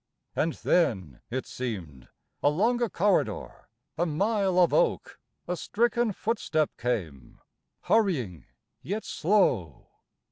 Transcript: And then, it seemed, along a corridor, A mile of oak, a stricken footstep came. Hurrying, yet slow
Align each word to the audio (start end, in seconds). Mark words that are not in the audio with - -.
And 0.35 0.53
then, 0.53 1.21
it 1.29 1.45
seemed, 1.45 2.07
along 2.41 2.81
a 2.81 2.89
corridor, 2.89 3.69
A 3.99 4.07
mile 4.07 4.57
of 4.57 4.73
oak, 4.73 5.19
a 5.47 5.55
stricken 5.55 6.11
footstep 6.11 6.71
came. 6.75 7.39
Hurrying, 7.81 8.47
yet 8.81 9.05
slow 9.05 9.89